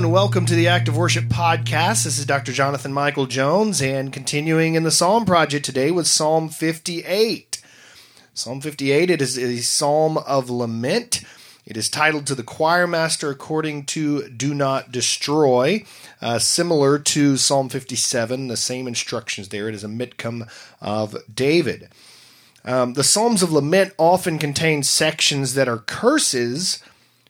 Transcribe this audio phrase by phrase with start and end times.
[0.00, 2.04] And welcome to the Act of Worship podcast.
[2.04, 2.52] This is Dr.
[2.52, 7.62] Jonathan Michael Jones, and continuing in the Psalm Project today with Psalm 58.
[8.32, 11.22] Psalm 58, it is a psalm of lament.
[11.66, 15.84] It is titled to the choir master according to Do Not Destroy,
[16.22, 19.68] uh, similar to Psalm 57, the same instructions there.
[19.68, 20.48] It is a Miktam
[20.80, 21.90] of David.
[22.64, 26.82] Um, the Psalms of Lament often contain sections that are curses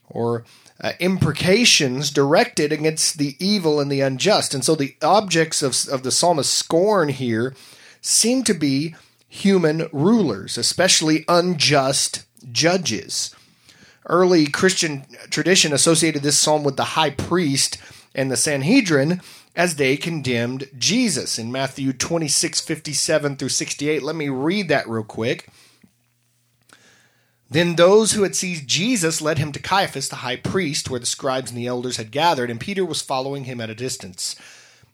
[0.08, 0.44] or
[0.80, 4.54] uh, imprecations directed against the evil and the unjust.
[4.54, 7.54] And so the objects of, of the psalmist's scorn here
[8.00, 8.94] seem to be
[9.28, 13.34] human rulers, especially unjust judges.
[14.06, 17.78] Early Christian tradition associated this psalm with the high priest
[18.14, 19.20] and the Sanhedrin
[19.54, 24.02] as they condemned Jesus in Matthew 26, 57 through 68.
[24.02, 25.48] Let me read that real quick.
[27.50, 31.06] Then those who had seized Jesus led him to Caiaphas, the high priest, where the
[31.06, 34.36] scribes and the elders had gathered, and Peter was following him at a distance.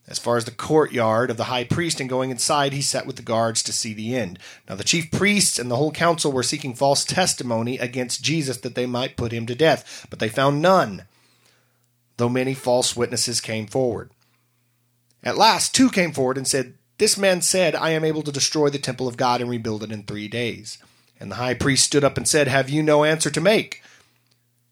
[0.09, 3.17] As far as the courtyard of the high priest, and going inside, he sat with
[3.17, 4.39] the guards to see the end.
[4.69, 8.75] Now the chief priests and the whole council were seeking false testimony against Jesus that
[8.75, 11.03] they might put him to death, but they found none,
[12.17, 14.11] though many false witnesses came forward.
[15.23, 18.71] At last, two came forward and said, This man said, I am able to destroy
[18.71, 20.79] the temple of God and rebuild it in three days.
[21.19, 23.83] And the high priest stood up and said, Have you no answer to make?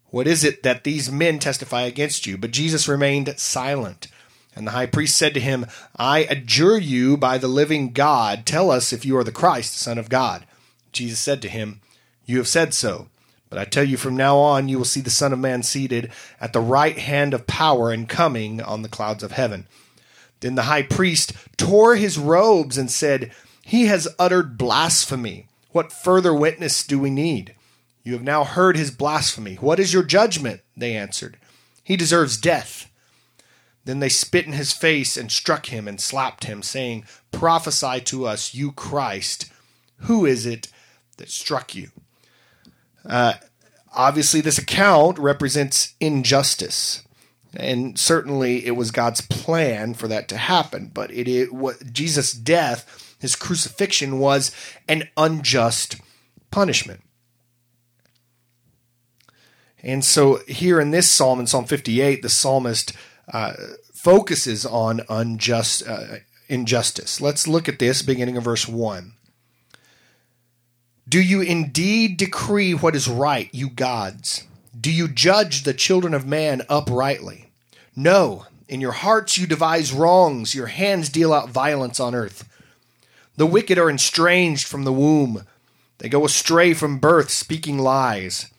[0.09, 2.37] What is it that these men testify against you?
[2.37, 4.07] But Jesus remained silent.
[4.55, 5.65] And the high priest said to him,
[5.97, 9.79] I adjure you by the living God, tell us if you are the Christ, the
[9.79, 10.45] Son of God.
[10.93, 11.81] Jesus said to him,
[12.25, 13.09] You have said so.
[13.49, 16.11] But I tell you, from now on you will see the Son of Man seated
[16.39, 19.67] at the right hand of power and coming on the clouds of heaven.
[20.39, 23.31] Then the high priest tore his robes and said,
[23.61, 25.47] He has uttered blasphemy.
[25.75, 27.53] What further witness do we need?
[28.01, 29.55] You have now heard his blasphemy.
[29.55, 30.61] What is your judgment?
[30.77, 31.35] They answered.
[31.83, 32.89] He deserves death.
[33.83, 37.03] Then they spit in his face and struck him and slapped him, saying,
[37.33, 39.51] Prophesy to us, you Christ.
[39.97, 40.69] Who is it
[41.17, 41.89] that struck you?
[43.05, 43.33] Uh,
[43.93, 47.03] obviously, this account represents injustice.
[47.53, 50.89] And certainly it was God's plan for that to happen.
[50.93, 54.51] But it, it what Jesus' death his crucifixion was
[54.87, 55.95] an unjust
[56.51, 57.01] punishment.
[59.81, 62.93] And so, here in this psalm, in Psalm 58, the psalmist
[63.33, 63.53] uh,
[63.95, 67.19] focuses on unjust uh, injustice.
[67.19, 69.13] Let's look at this beginning of verse 1.
[71.09, 74.43] Do you indeed decree what is right, you gods?
[74.79, 77.49] Do you judge the children of man uprightly?
[77.95, 82.47] No, in your hearts you devise wrongs, your hands deal out violence on earth.
[83.37, 85.45] The wicked are estranged from the womb.
[85.97, 88.51] They go astray from birth, speaking lies.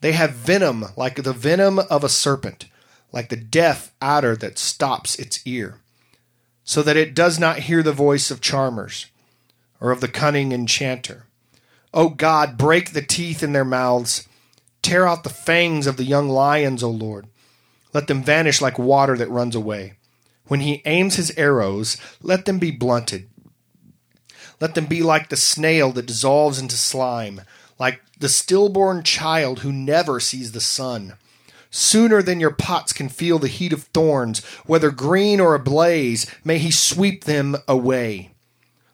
[0.00, 2.66] They have venom like the venom of a serpent,
[3.12, 5.78] like the deaf adder that stops its ear,
[6.64, 9.06] so that it does not hear the voice of charmers
[9.80, 11.24] or of the cunning enchanter.
[11.92, 14.28] O God, break the teeth in their mouths.
[14.82, 17.26] Tear out the fangs of the young lions, O Lord.
[17.92, 19.94] Let them vanish like water that runs away.
[20.46, 23.28] When he aims his arrows, let them be blunted.
[24.60, 27.42] Let them be like the snail that dissolves into slime,
[27.78, 31.14] like the stillborn child who never sees the sun.
[31.70, 36.58] Sooner than your pots can feel the heat of thorns, whether green or ablaze, may
[36.58, 38.32] he sweep them away.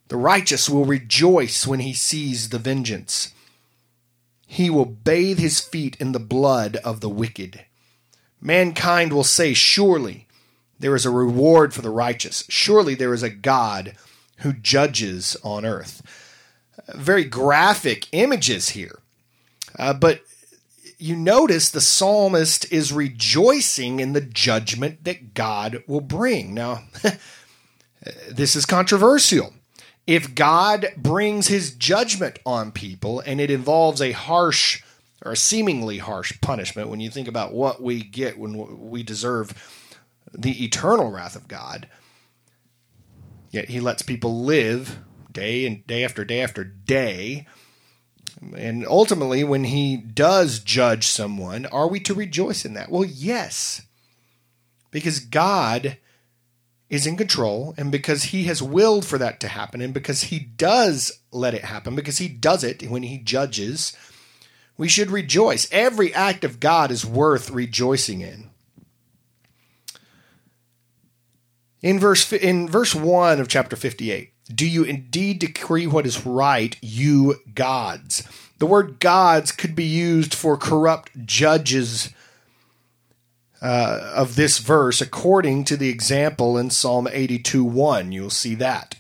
[0.09, 3.33] The righteous will rejoice when he sees the vengeance.
[4.47, 7.65] He will bathe his feet in the blood of the wicked.
[8.41, 10.29] Mankind will say, Surely
[10.79, 12.45] there is a reward for the righteous.
[12.49, 13.97] Surely there is a God
[14.39, 16.03] who judges on earth.
[16.95, 18.99] Very graphic images here.
[19.79, 20.21] Uh, but
[20.99, 26.55] you notice the psalmist is rejoicing in the judgment that God will bring.
[26.55, 26.85] Now,
[28.31, 29.53] this is controversial.
[30.07, 34.83] If God brings his judgment on people and it involves a harsh
[35.25, 39.85] or a seemingly harsh punishment, when you think about what we get when we deserve
[40.33, 41.89] the eternal wrath of God,
[43.57, 44.99] Yet he lets people live
[45.33, 47.47] day and day after day after day.
[48.55, 52.91] And ultimately, when he does judge someone, are we to rejoice in that?
[52.91, 53.81] Well, yes.
[54.91, 55.97] Because God
[56.91, 60.39] is in control and because he has willed for that to happen and because he
[60.39, 63.97] does let it happen, because he does it when he judges,
[64.77, 65.67] we should rejoice.
[65.73, 68.51] Every act of God is worth rejoicing in.
[71.83, 76.77] In verse in verse 1 of chapter 58, do you indeed decree what is right,
[76.81, 78.23] you gods?
[78.59, 82.11] The word gods could be used for corrupt judges
[83.61, 88.13] uh, of this verse according to the example in Psalm 82 1.
[88.13, 88.97] You'll see that.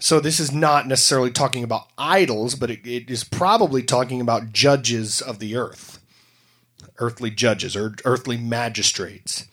[0.00, 4.52] So this is not necessarily talking about idols, but it, it is probably talking about
[4.52, 5.98] judges of the earth,
[6.98, 9.46] earthly judges or earthly magistrates.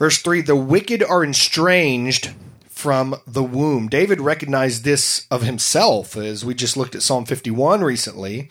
[0.00, 2.32] Verse 3 The wicked are estranged
[2.70, 3.88] from the womb.
[3.88, 8.48] David recognized this of himself as we just looked at Psalm 51 recently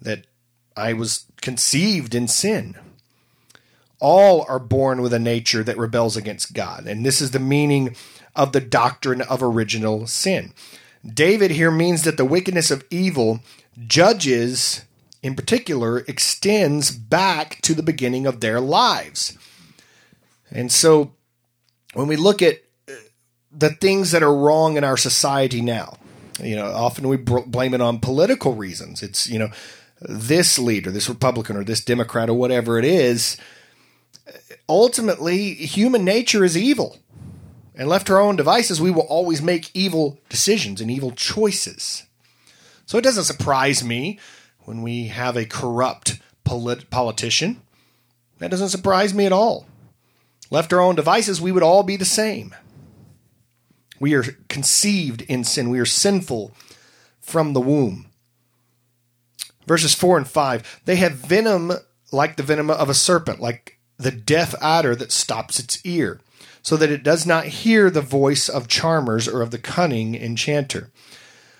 [0.00, 0.26] that
[0.74, 2.76] I was conceived in sin.
[4.00, 6.86] All are born with a nature that rebels against God.
[6.86, 7.94] And this is the meaning
[8.34, 10.54] of the doctrine of original sin.
[11.06, 13.40] David here means that the wickedness of evil
[13.86, 14.86] judges,
[15.22, 19.36] in particular, extends back to the beginning of their lives.
[20.52, 21.14] And so
[21.94, 22.92] when we look at uh,
[23.50, 25.96] the things that are wrong in our society now,
[26.42, 29.02] you know, often we blame it on political reasons.
[29.02, 29.50] It's, you know,
[30.00, 33.36] this leader, this Republican or this Democrat or whatever it is,
[34.68, 36.98] ultimately, human nature is evil.
[37.74, 42.04] And left to our own devices, we will always make evil decisions and evil choices.
[42.84, 44.18] So it doesn't surprise me
[44.60, 47.62] when we have a corrupt polit- politician.
[48.38, 49.66] That doesn't surprise me at all.
[50.52, 52.54] Left to our own devices, we would all be the same.
[53.98, 56.52] We are conceived in sin, we are sinful
[57.22, 58.08] from the womb.
[59.66, 61.72] Verses 4 and 5 they have venom
[62.10, 66.20] like the venom of a serpent, like the deaf adder that stops its ear,
[66.60, 70.90] so that it does not hear the voice of charmers or of the cunning enchanter.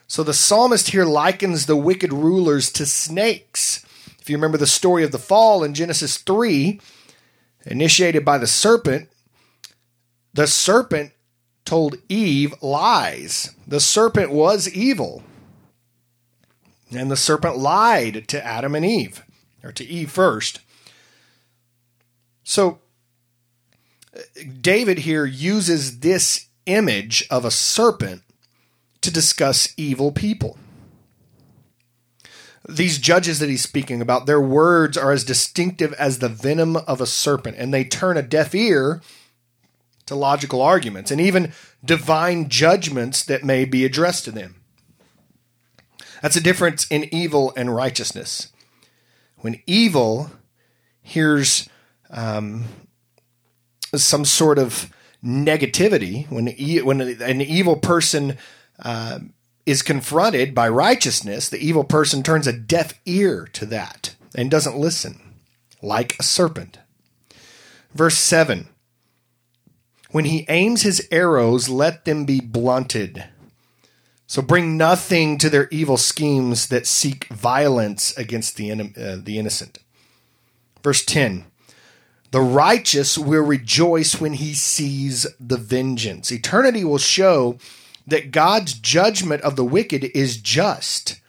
[0.06, 3.86] So the psalmist here likens the wicked rulers to snakes.
[4.20, 6.78] If you remember the story of the fall in Genesis 3,
[7.66, 9.08] initiated by the serpent,
[10.34, 11.12] the serpent
[11.64, 13.54] told Eve lies.
[13.66, 15.22] The serpent was evil.
[16.90, 19.22] And the serpent lied to Adam and Eve,
[19.62, 20.60] or to Eve first.
[22.44, 22.80] So,
[24.60, 28.22] David here uses this image of a serpent
[29.00, 30.58] to discuss evil people.
[32.68, 37.00] These judges that he's speaking about, their words are as distinctive as the venom of
[37.00, 39.00] a serpent, and they turn a deaf ear
[40.06, 41.52] to logical arguments and even
[41.84, 44.56] divine judgments that may be addressed to them.
[46.20, 48.52] That's a difference in evil and righteousness.
[49.38, 50.30] When evil
[51.02, 51.68] hears
[52.10, 52.64] um,
[53.94, 54.88] some sort of
[55.24, 58.38] negativity, when e- when an evil person
[58.78, 59.18] uh,
[59.64, 64.76] is confronted by righteousness, the evil person turns a deaf ear to that and doesn't
[64.76, 65.20] listen,
[65.80, 66.78] like a serpent.
[67.94, 68.68] Verse 7
[70.10, 73.24] When he aims his arrows, let them be blunted.
[74.26, 79.78] So bring nothing to their evil schemes that seek violence against the, uh, the innocent.
[80.82, 81.44] Verse 10
[82.30, 86.32] The righteous will rejoice when he sees the vengeance.
[86.32, 87.58] Eternity will show
[88.06, 91.20] that God's judgment of the wicked is just.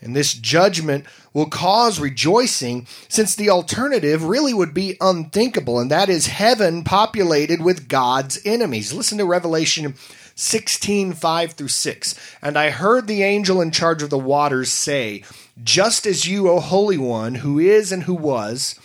[0.00, 6.08] And this judgment will cause rejoicing, since the alternative really would be unthinkable, and that
[6.08, 8.92] is heaven populated with God's enemies.
[8.92, 9.94] Listen to Revelation
[10.34, 12.36] 16, 5 through 6.
[12.40, 15.22] And I heard the angel in charge of the waters say,
[15.62, 18.80] Just as you, O Holy One, who is and who was,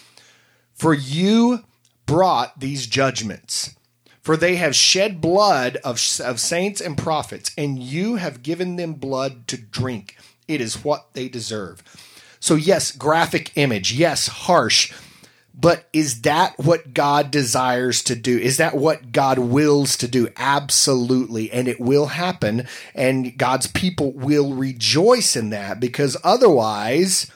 [0.73, 1.63] for you
[2.05, 3.73] brought these judgments.
[4.25, 8.95] For they have shed blood of, of saints and prophets, and you have given them
[8.95, 10.17] blood to drink.
[10.47, 11.83] It is what they deserve.
[12.39, 13.93] So, yes, graphic image.
[13.93, 14.91] Yes, harsh.
[15.53, 18.35] But is that what God desires to do?
[18.35, 20.29] Is that what God wills to do?
[20.37, 21.51] Absolutely.
[21.51, 22.67] And it will happen.
[22.95, 27.31] And God's people will rejoice in that because otherwise,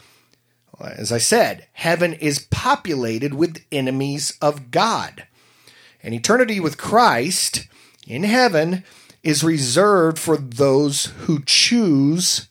[0.82, 5.28] as I said, heaven is populated with enemies of God.
[6.02, 7.68] And eternity with Christ
[8.08, 8.84] in heaven
[9.24, 12.48] is reserved for those who choose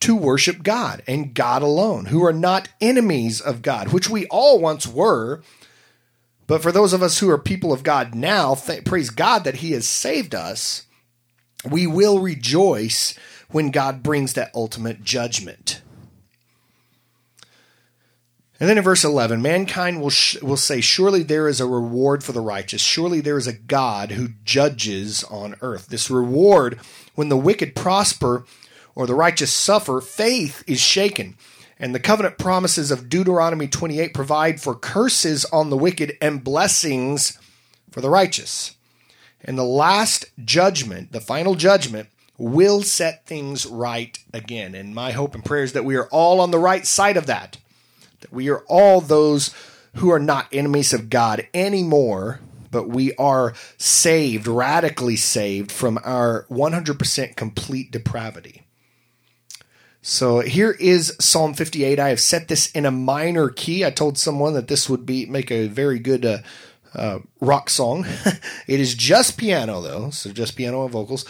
[0.00, 4.60] to worship God and God alone, who are not enemies of God, which we all
[4.60, 5.42] once were.
[6.46, 9.56] But for those of us who are people of God now, th- praise God that
[9.56, 10.84] He has saved us.
[11.68, 13.14] We will rejoice
[13.48, 15.80] when God brings that ultimate judgment.
[18.58, 22.24] And then in verse 11, mankind will, sh- will say, Surely there is a reward
[22.24, 22.80] for the righteous.
[22.80, 25.88] Surely there is a God who judges on earth.
[25.88, 26.80] This reward,
[27.14, 28.44] when the wicked prosper
[28.94, 31.36] or the righteous suffer, faith is shaken.
[31.78, 37.38] And the covenant promises of Deuteronomy 28 provide for curses on the wicked and blessings
[37.90, 38.74] for the righteous.
[39.44, 42.08] And the last judgment, the final judgment,
[42.38, 44.74] will set things right again.
[44.74, 47.26] And my hope and prayer is that we are all on the right side of
[47.26, 47.58] that.
[48.30, 49.54] We are all those
[49.96, 52.40] who are not enemies of God anymore,
[52.70, 58.66] but we are saved, radically saved from our 100% complete depravity.
[60.02, 61.98] So here is Psalm 58.
[61.98, 63.84] I have set this in a minor key.
[63.84, 66.38] I told someone that this would be make a very good uh,
[66.94, 68.06] uh, rock song.
[68.68, 71.24] it is just piano though, so just piano and vocals.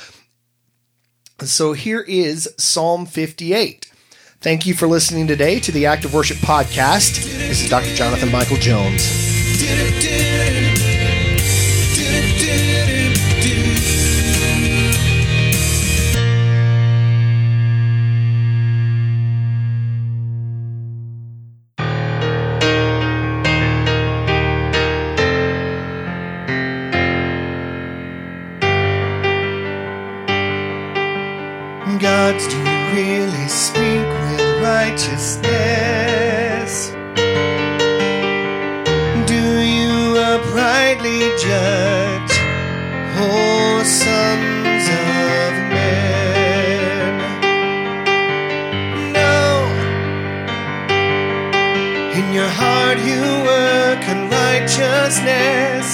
[1.41, 3.91] So here is Psalm 58.
[4.47, 7.25] Thank you for listening today to the Act of Worship Podcast.
[7.49, 7.93] This is Dr.
[7.97, 9.03] Jonathan Michael Jones.
[52.37, 55.89] Your heart you work in righteousness.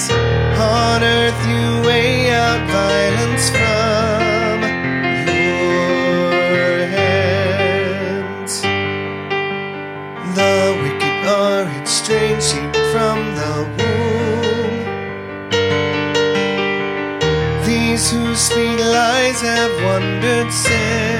[0.59, 4.59] on earth you weigh out violence from
[6.55, 8.53] your hands.
[10.37, 14.83] The wicked are estranged from the womb.
[17.65, 21.12] These who speak lies have wandered since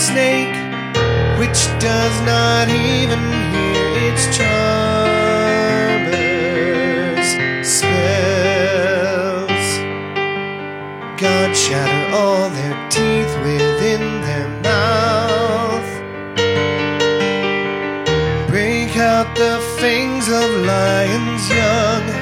[0.00, 0.56] snake,
[1.38, 3.20] which does not even
[3.52, 4.48] hear its charmer's
[7.68, 9.66] spells.
[11.20, 15.90] God shatter all their teeth within their mouth.
[18.48, 22.19] Break out the fangs of lions young.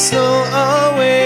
[0.00, 1.19] Slow away.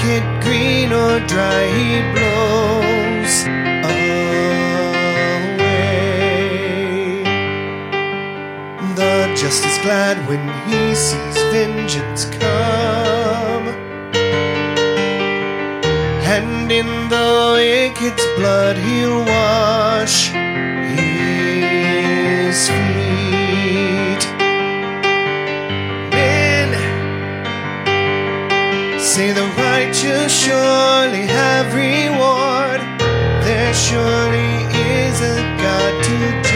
[0.00, 3.44] Wicked green or dry he blows
[3.84, 4.44] away.
[8.96, 13.68] The just is glad when he sees vengeance come.
[16.36, 20.28] And in the wicked's blood he'll wash
[20.96, 23.09] his feet.
[29.10, 32.80] Say the righteous surely have reward.
[33.42, 34.52] There surely
[35.02, 36.49] is a God to